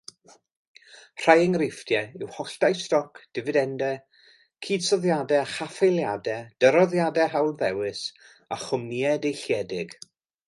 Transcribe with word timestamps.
Rhai 1.23 1.33
enghreifftiau 1.47 2.07
yw 2.21 2.29
holltau 2.37 2.77
stoc, 2.83 3.19
difidendau, 3.39 3.99
cydsoddiadau 4.67 5.41
a 5.41 5.45
chaffaeliadau, 5.57 6.49
dyroddiadau 6.65 7.31
hawlddewis 7.35 8.01
a 8.57 8.59
chwmnïau 8.65 9.21
deilliedig 9.27 9.95